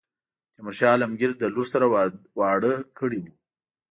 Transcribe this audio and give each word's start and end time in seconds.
تیمور 0.53 0.73
شاه 0.79 0.89
عالمګیر 0.93 1.31
له 1.41 1.47
لور 1.55 1.67
سره 1.73 1.85
واړه 2.39 2.73
کړی 2.97 3.19
وو. 3.21 3.31